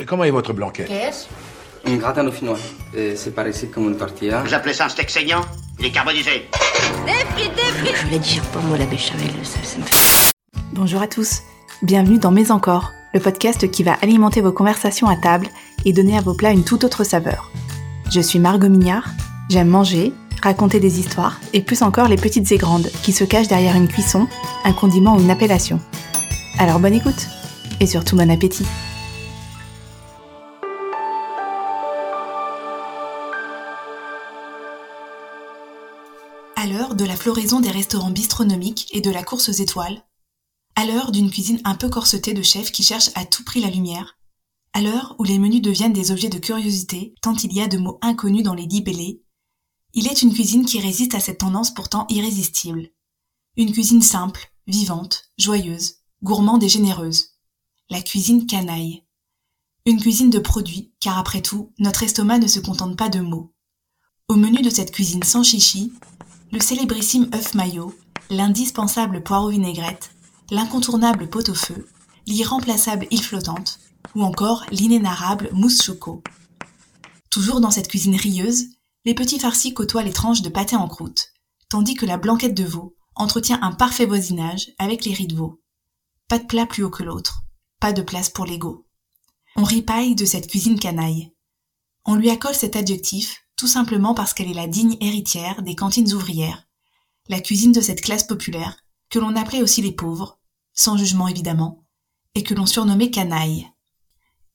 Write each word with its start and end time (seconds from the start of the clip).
Et 0.00 0.06
comment 0.06 0.24
est 0.24 0.30
votre 0.30 0.54
blanquette 0.54 0.88
Qu'est-ce? 0.88 1.26
Un 1.84 1.96
gratin 1.96 2.24
dauphinois. 2.24 2.56
Et 2.96 3.16
c'est 3.16 3.34
ici 3.50 3.68
comme 3.68 3.90
une 3.90 3.98
tortilla. 3.98 4.42
Vous 4.42 4.54
appelez 4.54 4.72
ça 4.72 4.86
un 4.86 4.88
steak 4.88 5.10
saignant? 5.10 5.42
Il 5.78 5.84
est 5.84 5.90
carbonisé. 5.90 6.48
Je 7.06 8.10
la 8.10 8.18
digère 8.18 8.42
pas, 8.44 8.60
moi, 8.60 8.78
la 8.78 8.86
béchamel, 8.86 9.28
ça, 9.42 9.58
ça 9.62 9.78
me 9.78 9.82
fait... 9.84 10.32
Bonjour 10.72 11.02
à 11.02 11.06
tous, 11.06 11.42
bienvenue 11.82 12.18
dans 12.18 12.30
Mais 12.30 12.50
encore, 12.50 12.92
le 13.12 13.20
podcast 13.20 13.70
qui 13.70 13.82
va 13.82 13.92
alimenter 14.00 14.40
vos 14.40 14.52
conversations 14.52 15.06
à 15.06 15.16
table 15.16 15.48
et 15.84 15.92
donner 15.92 16.16
à 16.16 16.22
vos 16.22 16.32
plats 16.32 16.52
une 16.52 16.64
toute 16.64 16.84
autre 16.84 17.04
saveur. 17.04 17.50
Je 18.10 18.22
suis 18.22 18.38
Margot 18.38 18.70
Mignard, 18.70 19.10
j'aime 19.50 19.68
manger, 19.68 20.14
raconter 20.42 20.80
des 20.80 20.98
histoires 20.98 21.40
et 21.52 21.60
plus 21.60 21.82
encore 21.82 22.08
les 22.08 22.16
petites 22.16 22.50
et 22.52 22.58
grandes 22.58 22.90
qui 23.02 23.12
se 23.12 23.24
cachent 23.24 23.48
derrière 23.48 23.76
une 23.76 23.88
cuisson, 23.88 24.28
un 24.64 24.72
condiment 24.72 25.16
ou 25.16 25.20
une 25.20 25.30
appellation. 25.30 25.78
Alors 26.58 26.78
bonne 26.78 26.94
écoute 26.94 27.26
et 27.80 27.86
surtout 27.86 28.16
bon 28.16 28.30
appétit. 28.30 28.66
À 36.60 36.66
l'heure 36.66 36.94
de 36.94 37.06
la 37.06 37.16
floraison 37.16 37.60
des 37.60 37.70
restaurants 37.70 38.10
bistronomiques 38.10 38.86
et 38.92 39.00
de 39.00 39.10
la 39.10 39.22
course 39.22 39.48
aux 39.48 39.52
étoiles, 39.52 40.04
à 40.74 40.84
l'heure 40.84 41.10
d'une 41.10 41.30
cuisine 41.30 41.58
un 41.64 41.74
peu 41.74 41.88
corsetée 41.88 42.34
de 42.34 42.42
chefs 42.42 42.70
qui 42.70 42.82
cherchent 42.82 43.12
à 43.14 43.24
tout 43.24 43.44
prix 43.44 43.62
la 43.62 43.70
lumière, 43.70 44.18
à 44.74 44.82
l'heure 44.82 45.16
où 45.18 45.24
les 45.24 45.38
menus 45.38 45.62
deviennent 45.62 45.94
des 45.94 46.10
objets 46.10 46.28
de 46.28 46.38
curiosité 46.38 47.14
tant 47.22 47.34
il 47.34 47.54
y 47.54 47.62
a 47.62 47.66
de 47.66 47.78
mots 47.78 47.98
inconnus 48.02 48.42
dans 48.42 48.52
les 48.52 48.66
libellés, 48.66 49.22
il 49.94 50.06
est 50.06 50.20
une 50.20 50.34
cuisine 50.34 50.66
qui 50.66 50.80
résiste 50.80 51.14
à 51.14 51.20
cette 51.20 51.38
tendance 51.38 51.72
pourtant 51.72 52.04
irrésistible. 52.10 52.90
Une 53.56 53.72
cuisine 53.72 54.02
simple, 54.02 54.52
vivante, 54.66 55.32
joyeuse, 55.38 55.94
gourmande 56.22 56.62
et 56.62 56.68
généreuse. 56.68 57.38
La 57.88 58.02
cuisine 58.02 58.46
canaille. 58.46 59.06
Une 59.86 59.98
cuisine 59.98 60.28
de 60.28 60.38
produits, 60.38 60.92
car 61.00 61.16
après 61.16 61.40
tout, 61.40 61.72
notre 61.78 62.02
estomac 62.02 62.38
ne 62.38 62.46
se 62.46 62.60
contente 62.60 62.98
pas 62.98 63.08
de 63.08 63.20
mots. 63.20 63.54
Au 64.28 64.34
menu 64.34 64.60
de 64.60 64.68
cette 64.68 64.92
cuisine 64.92 65.22
sans 65.22 65.42
chichi, 65.42 65.94
le 66.52 66.60
célébrissime 66.60 67.30
œuf 67.34 67.54
maillot, 67.54 67.94
l'indispensable 68.28 69.22
poireau 69.22 69.50
vinaigrette, 69.50 70.10
l'incontournable 70.50 71.28
pot 71.28 71.48
au 71.48 71.54
feu, 71.54 71.86
l'irremplaçable 72.26 73.06
île 73.10 73.22
flottante, 73.22 73.78
ou 74.14 74.22
encore 74.22 74.64
l'inénarrable 74.70 75.50
mousse 75.52 75.82
choco. 75.82 76.22
Toujours 77.30 77.60
dans 77.60 77.70
cette 77.70 77.88
cuisine 77.88 78.16
rieuse, 78.16 78.66
les 79.04 79.14
petits 79.14 79.38
farcis 79.38 79.72
côtoient 79.72 80.02
les 80.02 80.12
tranches 80.12 80.42
de 80.42 80.48
pâté 80.48 80.74
en 80.74 80.88
croûte, 80.88 81.32
tandis 81.68 81.94
que 81.94 82.06
la 82.06 82.16
blanquette 82.16 82.54
de 82.54 82.64
veau 82.64 82.96
entretient 83.14 83.60
un 83.62 83.72
parfait 83.72 84.06
voisinage 84.06 84.72
avec 84.78 85.04
les 85.04 85.14
riz 85.14 85.28
de 85.28 85.36
veau. 85.36 85.62
Pas 86.28 86.38
de 86.38 86.46
plat 86.46 86.66
plus 86.66 86.82
haut 86.82 86.90
que 86.90 87.04
l'autre, 87.04 87.42
pas 87.80 87.92
de 87.92 88.02
place 88.02 88.28
pour 88.28 88.44
l'ego. 88.44 88.86
On 89.56 89.62
ripaille 89.62 90.14
de 90.14 90.24
cette 90.24 90.48
cuisine 90.48 90.78
canaille. 90.78 91.32
On 92.04 92.14
lui 92.14 92.30
accole 92.30 92.54
cet 92.54 92.76
adjectif 92.76 93.44
tout 93.60 93.66
simplement 93.66 94.14
parce 94.14 94.32
qu'elle 94.32 94.50
est 94.50 94.54
la 94.54 94.66
digne 94.66 94.96
héritière 95.02 95.60
des 95.60 95.74
cantines 95.74 96.14
ouvrières, 96.14 96.66
la 97.28 97.40
cuisine 97.40 97.72
de 97.72 97.82
cette 97.82 98.00
classe 98.00 98.24
populaire, 98.24 98.78
que 99.10 99.18
l'on 99.18 99.36
appelait 99.36 99.60
aussi 99.60 99.82
les 99.82 99.92
pauvres, 99.92 100.38
sans 100.72 100.96
jugement 100.96 101.28
évidemment, 101.28 101.84
et 102.34 102.42
que 102.42 102.54
l'on 102.54 102.64
surnommait 102.64 103.10
canaille. 103.10 103.68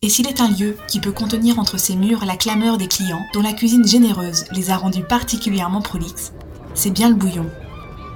Et 0.00 0.08
s'il 0.08 0.26
est 0.26 0.40
un 0.40 0.48
lieu 0.48 0.78
qui 0.88 1.00
peut 1.00 1.12
contenir 1.12 1.58
entre 1.58 1.76
ses 1.76 1.96
murs 1.96 2.24
la 2.24 2.38
clameur 2.38 2.78
des 2.78 2.88
clients, 2.88 3.20
dont 3.34 3.42
la 3.42 3.52
cuisine 3.52 3.86
généreuse 3.86 4.46
les 4.52 4.70
a 4.70 4.78
rendus 4.78 5.04
particulièrement 5.04 5.82
prolixes, 5.82 6.32
c'est 6.74 6.90
bien 6.90 7.10
le 7.10 7.14
bouillon. 7.14 7.50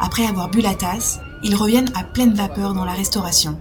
Après 0.00 0.24
avoir 0.24 0.48
bu 0.48 0.62
la 0.62 0.74
tasse, 0.74 1.18
ils 1.42 1.56
reviennent 1.56 1.92
à 1.94 2.04
pleine 2.04 2.32
vapeur 2.32 2.72
dans 2.72 2.86
la 2.86 2.94
restauration. 2.94 3.60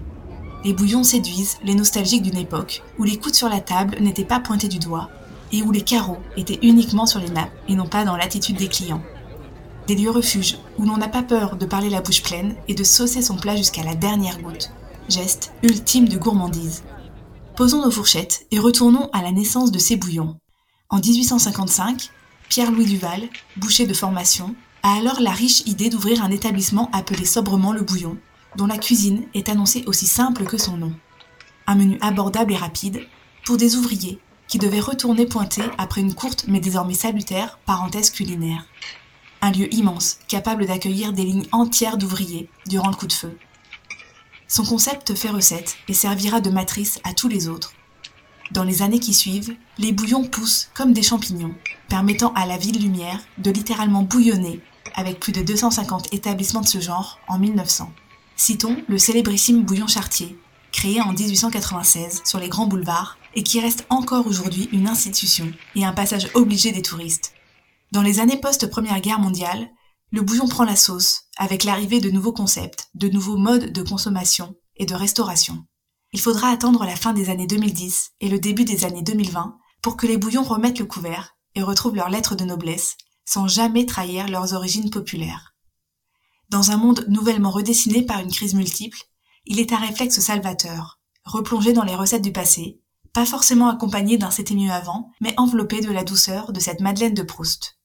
Les 0.63 0.71
bouillons 0.71 1.03
séduisent 1.03 1.57
les 1.65 1.75
nostalgiques 1.75 2.23
d'une 2.23 2.37
époque 2.37 2.81
où 2.97 3.03
les 3.03 3.17
coudes 3.17 3.35
sur 3.35 3.49
la 3.49 3.59
table 3.59 3.97
n'étaient 3.99 4.23
pas 4.23 4.39
pointés 4.39 4.69
du 4.69 4.79
doigt 4.79 5.09
et 5.51 5.63
où 5.63 5.71
les 5.71 5.81
carreaux 5.81 6.19
étaient 6.37 6.59
uniquement 6.61 7.05
sur 7.05 7.19
les 7.19 7.29
nappes 7.29 7.51
et 7.67 7.75
non 7.75 7.87
pas 7.87 8.05
dans 8.05 8.15
l'attitude 8.15 8.57
des 8.57 8.67
clients. 8.67 9.01
Des 9.87 9.95
lieux 9.95 10.11
refuges 10.11 10.57
où 10.77 10.83
l'on 10.83 10.97
n'a 10.97 11.07
pas 11.07 11.23
peur 11.23 11.55
de 11.55 11.65
parler 11.65 11.89
la 11.89 12.01
bouche 12.01 12.21
pleine 12.21 12.55
et 12.67 12.75
de 12.75 12.83
saucer 12.83 13.21
son 13.21 13.37
plat 13.37 13.55
jusqu'à 13.55 13.83
la 13.83 13.95
dernière 13.95 14.39
goutte. 14.39 14.71
Geste 15.09 15.53
ultime 15.63 16.07
de 16.07 16.17
gourmandise. 16.17 16.83
Posons 17.55 17.83
nos 17.83 17.91
fourchettes 17.91 18.45
et 18.51 18.59
retournons 18.59 19.09
à 19.11 19.21
la 19.21 19.31
naissance 19.31 19.71
de 19.71 19.79
ces 19.79 19.95
bouillons. 19.95 20.37
En 20.89 20.99
1855, 20.99 22.11
Pierre-Louis 22.49 22.85
Duval, 22.85 23.29
boucher 23.57 23.85
de 23.85 23.93
formation, 23.93 24.55
a 24.83 24.93
alors 24.93 25.19
la 25.19 25.31
riche 25.31 25.61
idée 25.65 25.89
d'ouvrir 25.89 26.23
un 26.23 26.31
établissement 26.31 26.89
appelé 26.93 27.25
sobrement 27.25 27.73
le 27.73 27.81
Bouillon, 27.81 28.17
dont 28.55 28.65
la 28.65 28.77
cuisine 28.77 29.23
est 29.33 29.49
annoncée 29.49 29.83
aussi 29.87 30.05
simple 30.05 30.45
que 30.45 30.57
son 30.57 30.77
nom. 30.77 30.93
Un 31.67 31.75
menu 31.75 31.97
abordable 32.01 32.53
et 32.53 32.57
rapide 32.57 33.01
pour 33.45 33.57
des 33.57 33.75
ouvriers 33.75 34.19
qui 34.49 34.57
devaient 34.57 34.81
retourner 34.81 35.25
pointer 35.25 35.63
après 35.77 36.01
une 36.01 36.13
courte 36.13 36.45
mais 36.49 36.59
désormais 36.59 36.95
salutaire 36.95 37.59
parenthèse 37.65 38.09
culinaire. 38.09 38.65
Un 39.41 39.51
lieu 39.51 39.73
immense, 39.73 40.17
capable 40.27 40.65
d'accueillir 40.65 41.13
des 41.13 41.23
lignes 41.23 41.47
entières 41.53 41.97
d'ouvriers 41.97 42.49
durant 42.65 42.89
le 42.89 42.95
coup 42.95 43.07
de 43.07 43.13
feu. 43.13 43.37
Son 44.49 44.65
concept 44.65 45.15
fait 45.15 45.29
recette 45.29 45.77
et 45.87 45.93
servira 45.93 46.41
de 46.41 46.49
matrice 46.49 46.99
à 47.05 47.13
tous 47.13 47.29
les 47.29 47.47
autres. 47.47 47.73
Dans 48.51 48.63
les 48.63 48.81
années 48.81 48.99
qui 48.99 49.13
suivent, 49.13 49.55
les 49.77 49.91
bouillons 49.93 50.25
poussent 50.25 50.69
comme 50.73 50.91
des 50.91 51.03
champignons, 51.03 51.53
permettant 51.87 52.33
à 52.33 52.47
la 52.47 52.57
ville 52.57 52.81
lumière 52.81 53.19
de 53.37 53.51
littéralement 53.51 54.01
bouillonner 54.01 54.59
avec 54.95 55.19
plus 55.19 55.31
de 55.31 55.43
250 55.43 56.11
établissements 56.13 56.61
de 56.61 56.67
ce 56.67 56.79
genre 56.79 57.19
en 57.27 57.37
1900. 57.37 57.91
Citons 58.35 58.77
le 58.87 58.97
célébrissime 58.97 59.63
bouillon 59.63 59.87
chartier, 59.87 60.35
créé 60.71 61.01
en 61.01 61.13
1896 61.13 62.21
sur 62.25 62.39
les 62.39 62.49
grands 62.49 62.67
boulevards 62.67 63.17
et 63.35 63.43
qui 63.43 63.59
reste 63.59 63.85
encore 63.89 64.27
aujourd'hui 64.27 64.69
une 64.71 64.87
institution 64.87 65.51
et 65.75 65.85
un 65.85 65.93
passage 65.93 66.29
obligé 66.33 66.71
des 66.71 66.81
touristes. 66.81 67.33
Dans 67.91 68.01
les 68.01 68.19
années 68.19 68.39
post-Première 68.39 69.01
Guerre 69.01 69.19
mondiale, 69.19 69.69
le 70.11 70.21
bouillon 70.21 70.47
prend 70.47 70.63
la 70.63 70.75
sauce 70.75 71.23
avec 71.37 71.63
l'arrivée 71.63 71.99
de 71.99 72.09
nouveaux 72.09 72.33
concepts, 72.33 72.89
de 72.95 73.09
nouveaux 73.09 73.37
modes 73.37 73.71
de 73.71 73.81
consommation 73.81 74.55
et 74.75 74.85
de 74.85 74.95
restauration. 74.95 75.65
Il 76.11 76.19
faudra 76.19 76.49
attendre 76.49 76.85
la 76.85 76.95
fin 76.95 77.13
des 77.13 77.29
années 77.29 77.47
2010 77.47 78.11
et 78.21 78.29
le 78.29 78.39
début 78.39 78.65
des 78.65 78.85
années 78.85 79.03
2020 79.03 79.57
pour 79.81 79.97
que 79.97 80.07
les 80.07 80.17
bouillons 80.17 80.43
remettent 80.43 80.79
le 80.79 80.85
couvert 80.85 81.35
et 81.55 81.61
retrouvent 81.61 81.95
leur 81.95 82.09
lettre 82.09 82.35
de 82.35 82.45
noblesse 82.45 82.97
sans 83.25 83.47
jamais 83.47 83.85
trahir 83.85 84.27
leurs 84.27 84.53
origines 84.53 84.89
populaires. 84.89 85.53
Dans 86.49 86.71
un 86.71 86.77
monde 86.77 87.05
nouvellement 87.09 87.51
redessiné 87.51 88.01
par 88.01 88.19
une 88.19 88.31
crise 88.31 88.55
multiple, 88.55 88.97
il 89.45 89.59
est 89.59 89.73
un 89.73 89.77
réflexe 89.77 90.19
salvateur, 90.19 90.99
replongé 91.25 91.73
dans 91.73 91.83
les 91.83 91.95
recettes 91.95 92.21
du 92.21 92.31
passé, 92.31 92.81
pas 93.13 93.25
forcément 93.25 93.69
accompagné 93.69 94.17
d'un 94.17 94.31
c'était 94.31 94.55
mieux 94.55 94.71
avant, 94.71 95.11
mais 95.21 95.33
enveloppé 95.37 95.81
de 95.81 95.91
la 95.91 96.03
douceur 96.03 96.53
de 96.53 96.59
cette 96.59 96.81
Madeleine 96.81 97.13
de 97.13 97.23
Proust. 97.23 97.79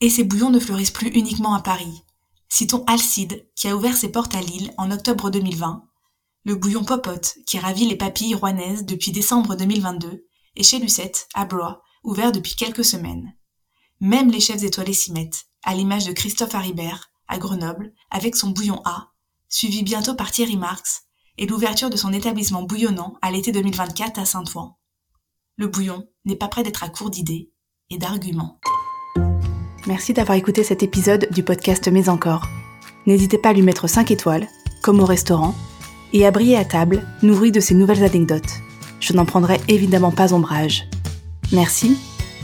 Et 0.00 0.10
ces 0.10 0.24
bouillons 0.24 0.50
ne 0.50 0.58
fleurissent 0.58 0.90
plus 0.90 1.08
uniquement 1.08 1.54
à 1.54 1.62
Paris. 1.62 2.02
Citons 2.48 2.84
Alcide, 2.86 3.46
qui 3.56 3.68
a 3.68 3.76
ouvert 3.76 3.96
ses 3.96 4.10
portes 4.10 4.34
à 4.34 4.40
Lille 4.40 4.72
en 4.78 4.90
octobre 4.90 5.30
2020, 5.30 5.84
le 6.44 6.56
bouillon 6.56 6.84
Popote, 6.84 7.36
qui 7.46 7.58
ravit 7.58 7.86
les 7.86 7.96
papilles 7.96 8.34
rouennaises 8.34 8.84
depuis 8.84 9.12
décembre 9.12 9.54
2022, 9.54 10.26
et 10.56 10.62
chez 10.62 10.78
Lucette, 10.78 11.26
à 11.34 11.46
Blois, 11.46 11.82
ouvert 12.02 12.32
depuis 12.32 12.54
quelques 12.54 12.84
semaines. 12.84 13.34
Même 14.00 14.30
les 14.30 14.40
chefs 14.40 14.62
étoilés 14.62 14.92
s'y 14.92 15.12
mettent, 15.12 15.46
à 15.62 15.74
l'image 15.74 16.04
de 16.04 16.12
Christophe 16.12 16.54
Haribert, 16.54 17.10
à 17.28 17.38
Grenoble, 17.38 17.94
avec 18.10 18.36
son 18.36 18.50
bouillon 18.50 18.82
A, 18.84 19.13
suivi 19.54 19.84
bientôt 19.84 20.16
par 20.16 20.32
Thierry 20.32 20.56
Marx, 20.56 21.02
et 21.38 21.46
l'ouverture 21.46 21.88
de 21.88 21.96
son 21.96 22.12
établissement 22.12 22.64
bouillonnant 22.64 23.14
à 23.22 23.30
l'été 23.30 23.52
2024 23.52 24.18
à 24.18 24.24
Saint-Ouen. 24.24 24.76
Le 25.56 25.68
bouillon 25.68 26.08
n'est 26.24 26.34
pas 26.34 26.48
prêt 26.48 26.64
d'être 26.64 26.82
à 26.82 26.88
court 26.88 27.08
d'idées 27.08 27.52
et 27.88 27.96
d'arguments. 27.96 28.58
Merci 29.86 30.12
d'avoir 30.12 30.36
écouté 30.36 30.64
cet 30.64 30.82
épisode 30.82 31.28
du 31.30 31.44
podcast 31.44 31.86
Mais 31.86 32.08
encore. 32.08 32.48
N'hésitez 33.06 33.38
pas 33.38 33.50
à 33.50 33.52
lui 33.52 33.62
mettre 33.62 33.86
5 33.86 34.10
étoiles, 34.10 34.48
comme 34.82 34.98
au 34.98 35.06
restaurant, 35.06 35.54
et 36.12 36.26
à 36.26 36.32
briller 36.32 36.56
à 36.56 36.64
table, 36.64 37.06
nourri 37.22 37.52
de 37.52 37.60
ces 37.60 37.74
nouvelles 37.74 38.02
anecdotes. 38.02 38.58
Je 38.98 39.12
n'en 39.12 39.24
prendrai 39.24 39.60
évidemment 39.68 40.10
pas 40.10 40.34
ombrage. 40.34 40.88
Merci 41.52 41.96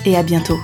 et 0.06 0.17
à 0.17 0.23
bientôt. 0.23 0.59